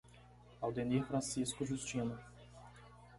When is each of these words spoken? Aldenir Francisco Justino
Aldenir 0.63 1.03
Francisco 1.03 1.63
Justino 1.63 2.15